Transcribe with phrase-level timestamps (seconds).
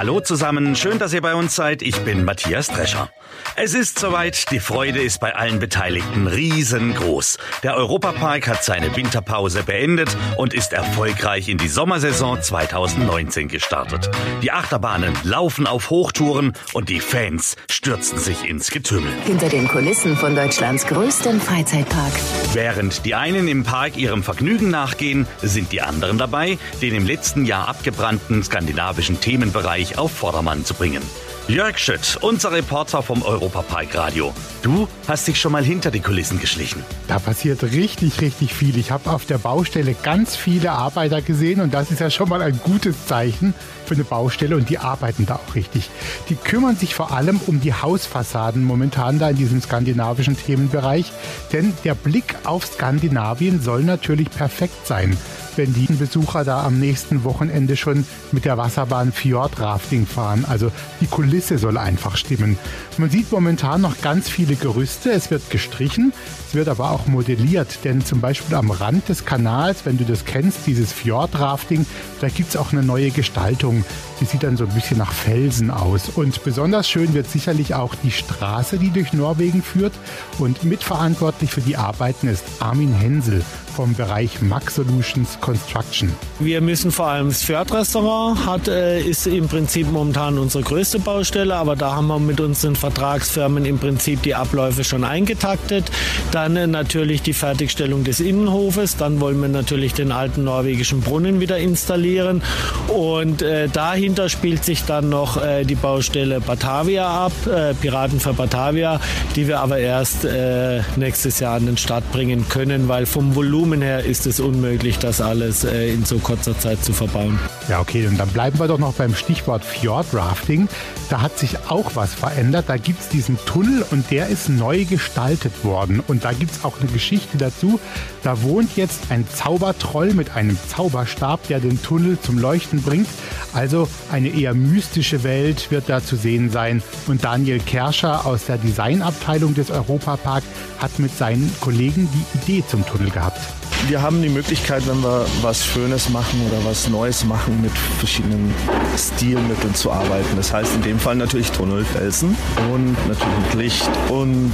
[0.00, 1.82] Hallo zusammen, schön, dass ihr bei uns seid.
[1.82, 3.10] Ich bin Matthias Drescher.
[3.54, 7.36] Es ist soweit, die Freude ist bei allen Beteiligten riesengroß.
[7.62, 14.10] Der Europapark hat seine Winterpause beendet und ist erfolgreich in die Sommersaison 2019 gestartet.
[14.42, 19.12] Die Achterbahnen laufen auf Hochtouren und die Fans stürzen sich ins Getümmel.
[19.26, 22.12] Hinter den Kulissen von Deutschlands größtem Freizeitpark.
[22.54, 27.44] Während die einen im Park ihrem Vergnügen nachgehen, sind die anderen dabei, den im letzten
[27.44, 31.02] Jahr abgebrannten skandinavischen Themenbereich auf Vordermann zu bringen.
[31.50, 34.32] Jörg Schütt, unser Reporter vom Europapark Radio.
[34.62, 36.84] Du hast dich schon mal hinter die Kulissen geschlichen.
[37.08, 38.78] Da passiert richtig, richtig viel.
[38.78, 42.40] Ich habe auf der Baustelle ganz viele Arbeiter gesehen und das ist ja schon mal
[42.40, 43.52] ein gutes Zeichen
[43.84, 45.90] für eine Baustelle und die arbeiten da auch richtig.
[46.28, 51.10] Die kümmern sich vor allem um die Hausfassaden momentan da in diesem skandinavischen Themenbereich,
[51.52, 55.18] denn der Blick auf Skandinavien soll natürlich perfekt sein
[55.60, 60.46] wenn die Besucher da am nächsten Wochenende schon mit der Wasserbahn Fjordrafting fahren.
[60.48, 62.56] Also die Kulisse soll einfach stimmen.
[62.96, 65.10] Man sieht momentan noch ganz viele Gerüste.
[65.10, 66.14] Es wird gestrichen,
[66.48, 67.84] es wird aber auch modelliert.
[67.84, 71.84] Denn zum Beispiel am Rand des Kanals, wenn du das kennst, dieses Fjordrafting,
[72.22, 73.84] da gibt es auch eine neue Gestaltung.
[74.18, 76.08] Die sieht dann so ein bisschen nach Felsen aus.
[76.08, 79.92] Und besonders schön wird sicherlich auch die Straße, die durch Norwegen führt.
[80.38, 86.12] Und mitverantwortlich für die Arbeiten ist Armin Hensel vom Bereich Max Solutions Construction.
[86.38, 91.54] Wir müssen vor allem das Fjord-Restaurant hat, äh, ist im Prinzip momentan unsere größte Baustelle,
[91.54, 95.90] aber da haben wir mit unseren Vertragsfirmen im Prinzip die Abläufe schon eingetaktet.
[96.32, 101.40] Dann äh, natürlich die Fertigstellung des Innenhofes, dann wollen wir natürlich den alten norwegischen Brunnen
[101.40, 102.42] wieder installieren
[102.88, 108.32] und äh, dahinter spielt sich dann noch äh, die Baustelle Batavia ab, äh, Piraten für
[108.32, 109.00] Batavia,
[109.36, 113.59] die wir aber erst äh, nächstes Jahr an den Start bringen können, weil vom Volumen
[113.82, 117.38] her ist es unmöglich, das alles in so kurzer Zeit zu verbauen.
[117.70, 120.68] Ja, okay, und dann bleiben wir doch noch beim Stichwort Fjordrafting.
[121.08, 122.64] Da hat sich auch was verändert.
[122.66, 126.02] Da gibt es diesen Tunnel und der ist neu gestaltet worden.
[126.08, 127.78] Und da gibt es auch eine Geschichte dazu.
[128.24, 133.06] Da wohnt jetzt ein Zaubertroll mit einem Zauberstab, der den Tunnel zum Leuchten bringt.
[133.52, 136.82] Also eine eher mystische Welt wird da zu sehen sein.
[137.06, 140.42] Und Daniel Kerscher aus der Designabteilung des Europapark
[140.80, 143.40] hat mit seinen Kollegen die Idee zum Tunnel gehabt
[143.88, 148.54] wir haben die Möglichkeit, wenn wir was Schönes machen oder was Neues machen, mit verschiedenen
[148.96, 150.36] Stilmitteln zu arbeiten.
[150.36, 152.36] Das heißt in dem Fall natürlich Tunnelfelsen
[152.72, 154.52] und natürlich mit Licht und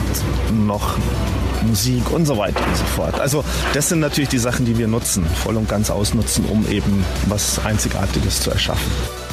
[0.66, 0.96] noch
[1.66, 3.18] Musik und so weiter und so fort.
[3.20, 3.44] Also
[3.74, 7.64] das sind natürlich die Sachen, die wir nutzen, voll und ganz ausnutzen, um eben was
[7.64, 8.90] Einzigartiges zu erschaffen.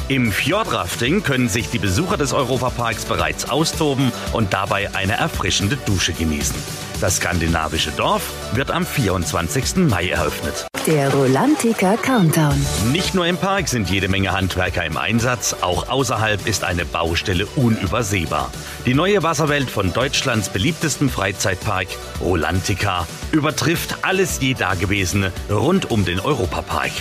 [0.08, 6.12] Im Fjordrafting können sich die Besucher des Europaparks bereits austoben und dabei eine erfrischende Dusche
[6.12, 6.83] genießen.
[7.00, 9.76] Das skandinavische Dorf wird am 24.
[9.76, 10.66] Mai eröffnet.
[10.86, 12.54] Der Rolantica Countdown.
[12.92, 17.46] Nicht nur im Park sind jede Menge Handwerker im Einsatz, auch außerhalb ist eine Baustelle
[17.56, 18.50] unübersehbar.
[18.84, 21.88] Die neue Wasserwelt von Deutschlands beliebtestem Freizeitpark,
[22.20, 26.92] Rolantica, übertrifft alles je Dagewesene rund um den Europapark.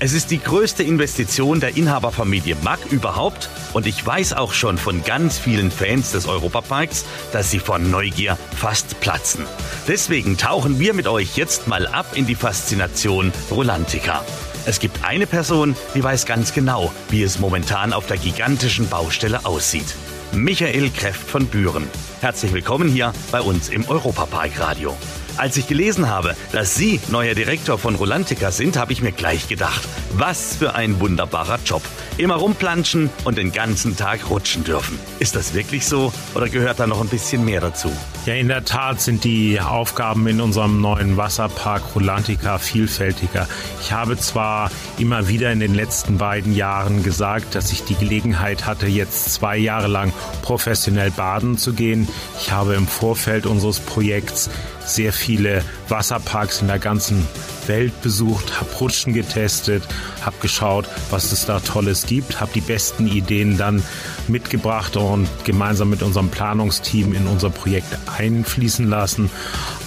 [0.00, 5.02] Es ist die größte Investition der Inhaberfamilie Mack überhaupt und ich weiß auch schon von
[5.02, 9.44] ganz vielen Fans des Europaparks, dass sie vor Neugier fast platzen.
[9.88, 14.24] Deswegen tauchen wir mit euch jetzt mal ab in die Faszination Rolantica.
[14.66, 19.46] Es gibt eine Person, die weiß ganz genau, wie es momentan auf der gigantischen Baustelle
[19.46, 19.96] aussieht.
[20.30, 21.88] Michael Kräft von Büren.
[22.20, 24.96] Herzlich willkommen hier bei uns im Europapark Radio.
[25.38, 29.46] Als ich gelesen habe, dass Sie neuer Direktor von Rolantica sind, habe ich mir gleich
[29.46, 31.82] gedacht, was für ein wunderbarer Job.
[32.18, 34.98] Immer rumplanschen und den ganzen Tag rutschen dürfen.
[35.20, 37.92] Ist das wirklich so oder gehört da noch ein bisschen mehr dazu?
[38.26, 43.46] Ja, in der Tat sind die Aufgaben in unserem neuen Wasserpark Rolantica vielfältiger.
[43.80, 48.66] Ich habe zwar immer wieder in den letzten beiden Jahren gesagt, dass ich die Gelegenheit
[48.66, 50.12] hatte, jetzt zwei Jahre lang
[50.42, 52.08] professionell baden zu gehen.
[52.40, 54.50] Ich habe im Vorfeld unseres Projekts
[54.84, 57.26] sehr viele Wasserparks in der ganzen
[57.66, 59.82] Welt besucht, habe Rutschen getestet,
[60.22, 63.82] habe geschaut, was es da Tolles gibt, habe die besten Ideen dann
[64.26, 69.30] mitgebracht und gemeinsam mit unserem Planungsteam in unser Projekt einfließen lassen.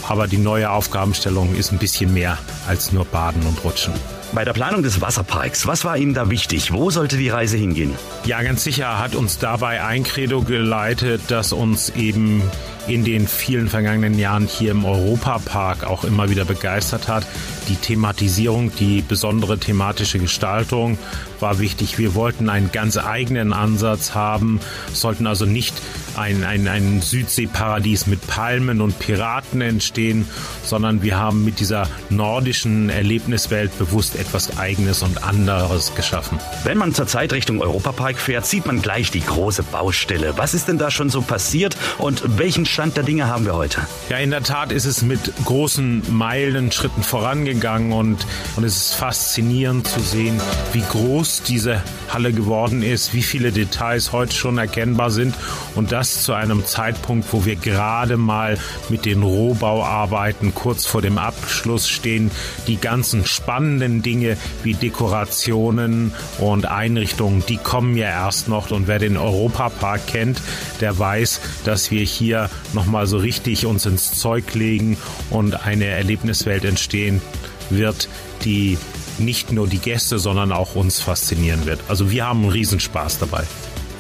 [0.08, 2.38] Aber die neue Aufgabenstellung ist ein bisschen mehr
[2.68, 3.94] als nur Baden und Rutschen.
[4.34, 6.72] Bei der Planung des Wasserparks, was war Ihnen da wichtig?
[6.72, 7.94] Wo sollte die Reise hingehen?
[8.24, 12.42] Ja, ganz sicher hat uns dabei ein Credo geleitet, das uns eben
[12.88, 17.26] in den vielen vergangenen Jahren hier im Europapark auch immer wieder begeistert hat.
[17.70, 20.98] Die Thematisierung, die besondere thematische Gestaltung
[21.40, 21.98] war wichtig.
[21.98, 24.60] Wir wollten einen ganz eigenen Ansatz haben,
[24.94, 25.74] sollten also nicht
[26.16, 30.28] ein, ein, ein Südseeparadies mit Palmen und Piraten entstehen,
[30.64, 36.40] sondern wir haben mit dieser nordischen Erlebniswelt bewusst etwas Eigenes und anderes geschaffen.
[36.64, 40.34] Wenn man zurzeit Richtung Europapark fährt, sieht man gleich die große Baustelle.
[40.38, 43.82] Was ist denn da schon so passiert und welchen Stand der Dinge haben wir heute?
[44.08, 48.26] Ja, in der Tat ist es mit großen Meilenschritten vorangegangen und,
[48.56, 50.40] und es ist faszinierend zu sehen,
[50.72, 55.36] wie groß diese Halle geworden ist, wie viele Details heute schon erkennbar sind
[55.76, 58.58] und das zu einem Zeitpunkt, wo wir gerade mal
[58.88, 62.32] mit den Rohbauarbeiten kurz vor dem Abschluss stehen.
[62.68, 69.00] Die ganzen spannenden Dinge wie Dekorationen und Einrichtungen, die kommen ja erst noch und wer
[69.00, 70.42] den Europapark kennt,
[70.80, 74.98] der weiß, dass wir hier nochmal so richtig uns ins Zeug legen
[75.30, 77.22] und eine Erlebniswelt entstehen
[77.70, 78.10] wird,
[78.44, 78.78] die
[79.18, 81.80] nicht nur die Gäste, sondern auch uns faszinieren wird.
[81.88, 83.44] Also wir haben einen Riesenspaß dabei.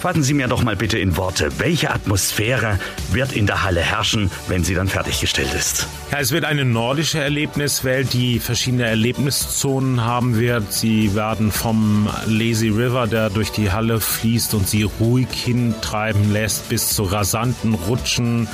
[0.01, 2.79] Fassen Sie mir doch mal bitte in Worte, welche Atmosphäre
[3.11, 5.85] wird in der Halle herrschen, wenn sie dann fertiggestellt ist?
[6.11, 10.73] Ja, es wird eine nordische Erlebniswelt, die verschiedene Erlebniszonen haben wird.
[10.73, 16.67] Sie werden vom Lazy River, der durch die Halle fließt und sie ruhig hintreiben lässt,
[16.69, 18.47] bis zu rasanten Rutschen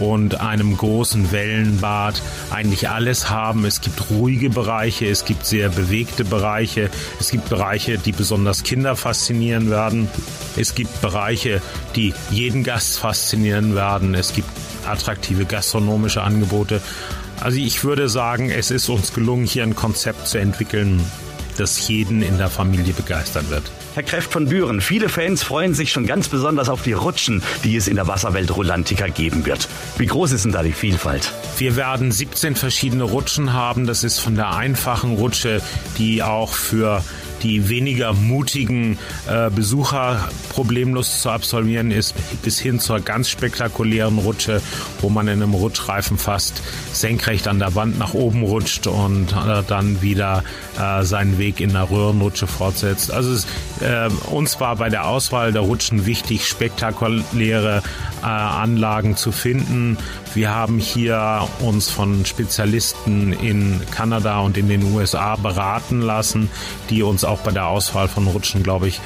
[0.00, 2.20] und einem großen Wellenbad
[2.50, 3.64] eigentlich alles haben.
[3.64, 8.96] Es gibt ruhige Bereiche, es gibt sehr bewegte Bereiche, es gibt Bereiche, die besonders Kinder
[8.96, 10.08] faszinieren werden.
[10.56, 11.62] Es gibt Bereiche,
[11.96, 14.14] die jeden Gast faszinieren werden.
[14.14, 14.48] Es gibt
[14.86, 16.80] attraktive gastronomische Angebote.
[17.40, 21.00] Also ich würde sagen, es ist uns gelungen, hier ein Konzept zu entwickeln,
[21.60, 23.62] das jeden in der Familie begeistern wird.
[23.94, 27.76] Herr Kräft von Büren, viele Fans freuen sich schon ganz besonders auf die Rutschen, die
[27.76, 29.68] es in der Wasserwelt Rolantica geben wird.
[29.98, 31.32] Wie groß ist denn da die Vielfalt?
[31.58, 33.86] Wir werden 17 verschiedene Rutschen haben.
[33.86, 35.60] Das ist von der einfachen Rutsche,
[35.98, 37.04] die auch für
[37.42, 38.98] die weniger mutigen
[39.28, 44.60] äh, Besucher problemlos zu absolvieren ist, bis hin zur ganz spektakulären Rutsche,
[45.00, 49.62] wo man in einem Rutschreifen fast senkrecht an der Wand nach oben rutscht und äh,
[49.66, 50.44] dann wieder
[50.78, 53.12] äh, seinen Weg in der Röhrenrutsche fortsetzt.
[53.12, 53.46] Also es,
[53.80, 57.82] äh, uns war bei der Auswahl der Rutschen wichtig, spektakuläre
[58.22, 59.96] äh, Anlagen zu finden.
[60.34, 66.48] Wir haben hier uns von Spezialisten in Kanada und in den USA beraten lassen,
[66.88, 69.00] die uns auch bei der Auswahl von Rutschen, glaube ich,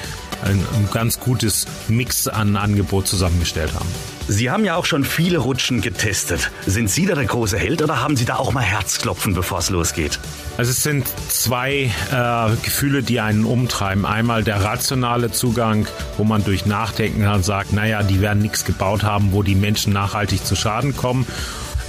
[0.44, 3.88] ein, ein ganz gutes Mix an Angebot zusammengestellt haben.
[4.26, 6.50] Sie haben ja auch schon viele Rutschen getestet.
[6.66, 9.68] Sind Sie da der große Held oder haben Sie da auch mal Herzklopfen, bevor es
[9.68, 10.18] losgeht?
[10.56, 14.06] Also es sind zwei äh, Gefühle, die einen umtreiben.
[14.06, 15.86] Einmal der rationale Zugang,
[16.16, 19.92] wo man durch Nachdenken dann sagt, naja, die werden nichts gebaut haben, wo die Menschen
[19.92, 21.26] nachhaltig zu Schaden kommen.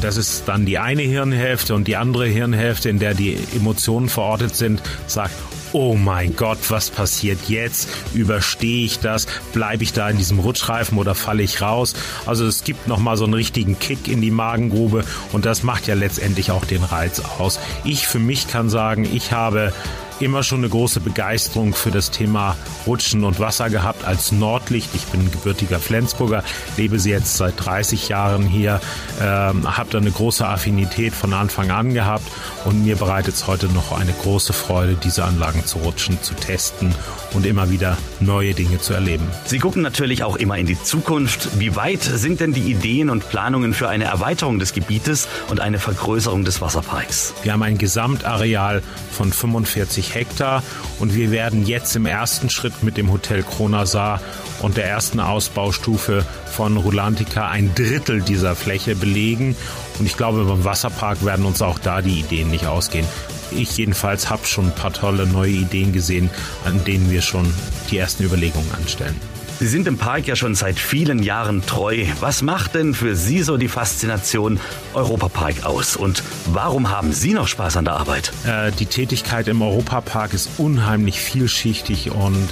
[0.02, 4.56] Das ist dann die eine Hirnhälfte und die andere Hirnhälfte, in der die Emotionen verortet
[4.56, 5.34] sind, sagt,
[5.76, 7.90] oh mein Gott, was passiert jetzt?
[8.14, 9.28] Überstehe ich das?
[9.52, 11.96] Bleibe ich da in diesem Rutschreifen oder falle ich raus?
[12.26, 15.96] Also es gibt nochmal so einen richtigen Kick in die Magengrube und das macht ja
[15.96, 17.60] letztendlich auch den Reiz aus.
[17.84, 19.74] Ich für mich kann sagen, ich habe
[20.20, 22.56] immer schon eine große Begeisterung für das Thema
[22.88, 24.90] Rutschen und Wasser gehabt als Nordlicht.
[24.94, 26.44] Ich bin gebürtiger Flensburger,
[26.78, 28.80] lebe sie jetzt seit 30 Jahren hier,
[29.22, 32.26] ähm, habe da eine große Affinität von Anfang an gehabt
[32.66, 36.94] und mir bereitet es heute noch eine große Freude, diese Anlagen zu rutschen, zu testen
[37.34, 39.28] und immer wieder neue Dinge zu erleben.
[39.46, 41.60] Sie gucken natürlich auch immer in die Zukunft.
[41.60, 45.80] Wie weit sind denn die Ideen und Planungen für eine Erweiterung des Gebietes und eine
[45.80, 47.34] Vergrößerung des Wasserparks?
[47.44, 48.82] Wir haben ein Gesamtareal
[49.12, 50.62] von 45 Hektar
[51.00, 54.22] und wir werden jetzt im ersten Schritt mit dem Hotel Kronasar
[54.62, 59.56] und der ersten Ausbaustufe von Rulantica ein Drittel dieser Fläche belegen.
[60.00, 63.08] Und ich glaube, beim Wasserpark werden uns auch da die Ideen nicht ausgehen.
[63.52, 66.30] Ich jedenfalls habe schon ein paar tolle neue Ideen gesehen,
[66.66, 67.52] an denen wir schon
[67.92, 69.16] die ersten Überlegungen anstellen.
[69.60, 72.06] Sie sind im Park ja schon seit vielen Jahren treu.
[72.20, 74.60] Was macht denn für Sie so die Faszination
[74.94, 75.96] Europapark aus?
[75.96, 78.34] Und warum haben Sie noch Spaß an der Arbeit?
[78.46, 82.50] Äh, die Tätigkeit im Europapark ist unheimlich vielschichtig und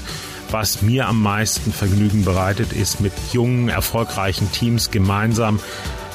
[0.50, 5.60] was mir am meisten Vergnügen bereitet, ist mit jungen, erfolgreichen Teams gemeinsam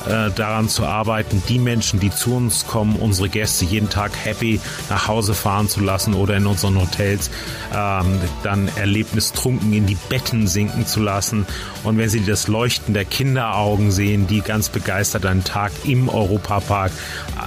[0.06, 4.60] äh, daran zu arbeiten, die Menschen, die zu uns kommen, unsere Gäste jeden Tag happy
[4.88, 7.30] nach Hause fahren zu lassen oder in unseren Hotels
[7.74, 11.46] ähm, dann erlebnistrunken in die Betten sinken zu lassen.
[11.84, 16.92] Und wenn sie das Leuchten der Kinderaugen sehen, die ganz begeistert einen Tag im Europapark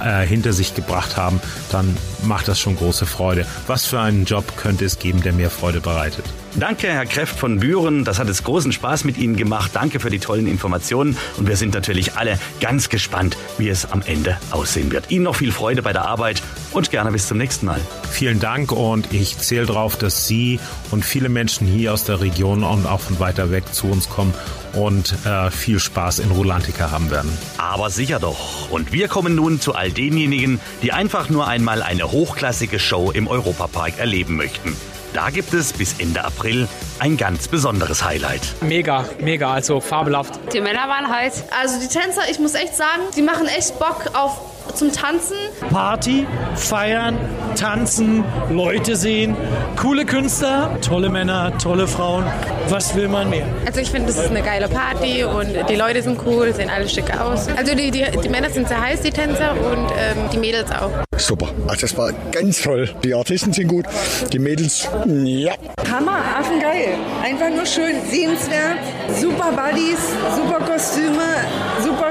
[0.04, 1.40] äh, hinter sich gebracht haben,
[1.70, 3.46] dann macht das schon große Freude.
[3.66, 6.24] Was für einen Job könnte es geben, der mehr Freude bereitet?
[6.54, 8.04] Danke, Herr Kreft von Büren.
[8.04, 9.70] Das hat es großen Spaß mit Ihnen gemacht.
[9.74, 11.16] Danke für die tollen Informationen.
[11.38, 15.10] Und wir sind natürlich alle ganz gespannt, wie es am Ende aussehen wird.
[15.10, 17.80] Ihnen noch viel Freude bei der Arbeit und gerne bis zum nächsten Mal.
[18.10, 20.60] Vielen Dank und ich zähle darauf, dass Sie
[20.90, 24.34] und viele Menschen hier aus der Region und auch von weiter weg zu uns kommen
[24.72, 27.36] und äh, viel Spaß in Rulantica haben werden.
[27.58, 28.70] Aber sicher doch.
[28.70, 33.28] Und wir kommen nun zu all denjenigen, die einfach nur einmal eine hochklassige Show im
[33.28, 34.76] Europapark erleben möchten.
[35.12, 38.40] Da gibt es bis Ende April ein ganz besonderes Highlight.
[38.62, 40.40] Mega, mega, also fabelhaft.
[40.54, 41.44] Die Männer waren heiß.
[41.60, 45.36] Also die Tänzer, ich muss echt sagen, die machen echt Bock auf zum Tanzen.
[45.70, 47.18] Party, feiern,
[47.56, 49.36] tanzen, Leute sehen,
[49.80, 52.24] coole Künstler, tolle Männer, tolle Frauen.
[52.68, 53.44] Was will man mehr?
[53.66, 56.88] Also ich finde, das ist eine geile Party und die Leute sind cool, sehen alle
[56.88, 57.48] schick aus.
[57.56, 60.90] Also die, die, die Männer sind sehr heiß, die Tänzer und ähm, die Mädels auch.
[61.16, 62.88] Super, also das war ganz toll.
[63.04, 63.86] Die Artisten sind gut,
[64.32, 65.52] die Mädels, ja.
[65.90, 66.94] Hammer, affengeil.
[67.22, 68.78] Einfach nur schön, sehenswert,
[69.20, 69.98] super Buddies,
[70.34, 71.22] super Kostüme,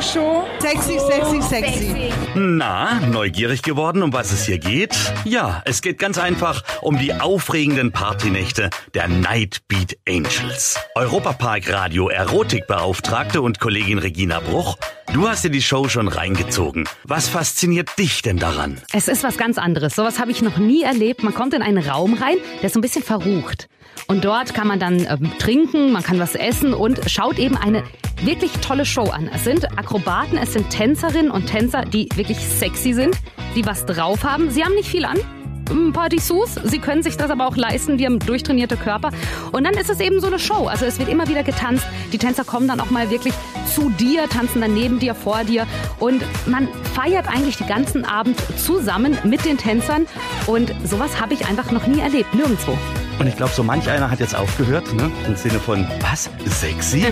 [0.01, 0.43] Show.
[0.59, 2.13] Sexy, sexy, sexy.
[2.33, 4.95] Na, neugierig geworden, um was es hier geht?
[5.25, 10.79] Ja, es geht ganz einfach um die aufregenden Partynächte der Night Beat Angels.
[10.95, 14.77] Europapark Radio Erotikbeauftragte und Kollegin Regina Bruch,
[15.13, 16.85] du hast dir die Show schon reingezogen.
[17.03, 18.81] Was fasziniert dich denn daran?
[18.93, 19.95] Es ist was ganz anderes.
[19.95, 21.23] Sowas habe ich noch nie erlebt.
[21.23, 23.67] Man kommt in einen Raum rein, der ist so ein bisschen verrucht.
[24.07, 27.83] Und dort kann man dann ähm, trinken, man kann was essen und schaut eben eine
[28.23, 29.29] wirklich tolle Show an.
[29.33, 33.15] Es sind Akrobaten, es sind Tänzerinnen und Tänzer, die wirklich sexy sind,
[33.55, 34.49] die was drauf haben.
[34.49, 35.17] Sie haben nicht viel an,
[35.69, 36.55] ein paar Dessous.
[36.63, 39.11] Sie können sich das aber auch leisten, die haben durchtrainierte Körper.
[39.51, 40.67] Und dann ist es eben so eine Show.
[40.67, 41.85] Also es wird immer wieder getanzt.
[42.11, 43.33] Die Tänzer kommen dann auch mal wirklich
[43.73, 45.67] zu dir, tanzen dann neben dir, vor dir.
[45.99, 50.07] Und man feiert eigentlich den ganzen Abend zusammen mit den Tänzern.
[50.47, 52.77] Und sowas habe ich einfach noch nie erlebt, nirgendwo.
[53.21, 55.11] Und ich glaube, so manch einer hat jetzt aufgehört, ne?
[55.27, 56.27] Im Sinne von, was?
[56.47, 57.05] Sexy?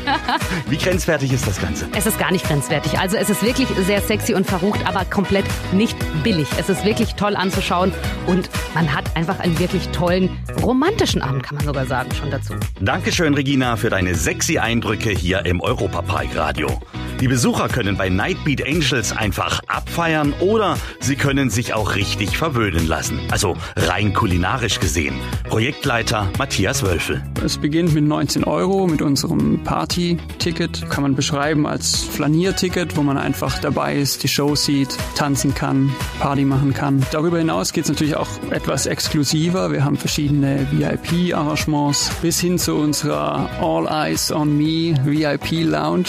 [0.67, 1.87] Wie grenzwertig ist das Ganze?
[1.95, 2.97] Es ist gar nicht grenzwertig.
[2.97, 6.47] Also es ist wirklich sehr sexy und verrucht, aber komplett nicht billig.
[6.57, 7.93] Es ist wirklich toll anzuschauen
[8.25, 12.55] und man hat einfach einen wirklich tollen romantischen Abend, kann man sogar sagen, schon dazu.
[12.81, 16.81] Dankeschön, Regina, für deine sexy Eindrücke hier im Europapark Radio.
[17.19, 22.87] Die Besucher können bei Nightbeat Angels einfach abfeiern oder sie können sich auch richtig verwöhnen
[22.87, 23.19] lassen.
[23.29, 25.15] Also rein kulinarisch gesehen.
[25.49, 27.21] Projektleiter Matthias Wölfel.
[27.43, 30.89] Es beginnt mit 19 Euro mit unserem Party-Ticket.
[30.89, 35.91] Kann man beschreiben als Flanierticket, wo man einfach dabei ist, die Show sieht, tanzen kann,
[36.21, 37.05] Party machen kann.
[37.11, 39.73] Darüber hinaus geht es natürlich auch etwas exklusiver.
[39.73, 46.05] Wir haben verschiedene VIP-Arrangements bis hin zu unserer All Eyes on Me VIP-Lounge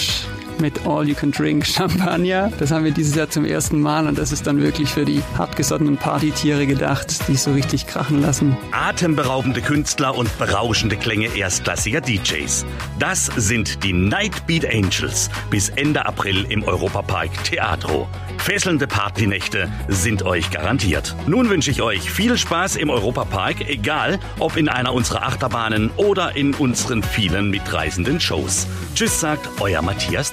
[0.60, 2.50] mit All You Can Drink Champagner.
[2.58, 5.22] Das haben wir dieses Jahr zum ersten Mal und das ist dann wirklich für die
[5.36, 8.56] hartgesottenen Partytiere gedacht, die so richtig krachen lassen.
[8.72, 12.66] Atemberaubende Künstler und berauschende Klänge erstklassiger DJs.
[12.98, 18.08] Das sind die Nightbeat Angels bis Ende April im Europapark Theatro.
[18.38, 21.14] Fesselnde Partynächte sind euch garantiert.
[21.26, 26.36] Nun wünsche ich euch viel Spaß im Europapark, egal ob in einer unserer Achterbahnen oder
[26.36, 28.66] in unseren vielen mitreisenden Shows.
[28.94, 30.32] Tschüss sagt euer Matthias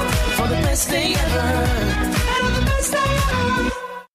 [0.41, 1.39] for the best day ever.
[1.39, 3.80] And the best day ever.